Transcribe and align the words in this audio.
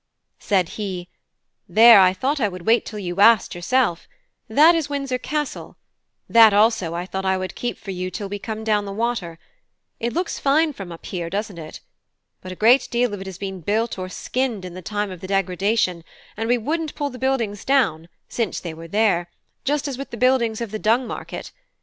Said 0.39 0.69
he: 0.79 1.09
"There, 1.69 1.99
I 1.99 2.11
thought 2.11 2.39
I 2.41 2.49
would 2.49 2.65
wait 2.65 2.87
till 2.87 2.97
you 2.97 3.19
asked, 3.19 3.53
yourself. 3.53 4.07
That 4.49 4.73
is 4.73 4.89
Windsor 4.89 5.19
Castle: 5.19 5.77
that 6.27 6.53
also 6.53 6.95
I 6.95 7.05
thought 7.05 7.23
I 7.23 7.37
would 7.37 7.53
keep 7.53 7.77
for 7.77 7.91
you 7.91 8.09
till 8.09 8.27
we 8.27 8.39
come 8.39 8.63
down 8.63 8.85
the 8.85 8.91
water. 8.93 9.37
It 9.99 10.11
looks 10.11 10.39
fine 10.39 10.73
from 10.73 10.97
here, 11.03 11.29
doesn't 11.29 11.59
it? 11.59 11.81
But 12.41 12.51
a 12.51 12.55
great 12.55 12.87
deal 12.89 13.13
of 13.13 13.21
it 13.21 13.27
has 13.27 13.37
been 13.37 13.61
built 13.61 13.99
or 13.99 14.09
skinned 14.09 14.65
in 14.65 14.73
the 14.73 14.81
time 14.81 15.11
of 15.11 15.21
the 15.21 15.27
Degradation, 15.27 16.03
and 16.35 16.49
we 16.49 16.57
wouldn't 16.57 16.95
pull 16.95 17.11
the 17.11 17.19
buildings 17.19 17.63
down, 17.63 18.09
since 18.27 18.59
they 18.59 18.73
were 18.73 18.87
there; 18.87 19.29
just 19.65 19.87
as 19.87 19.99
with 19.99 20.09
the 20.09 20.17
buildings 20.17 20.61
of 20.61 20.71
the 20.71 20.79
Dung 20.79 21.05
Market. 21.05 21.51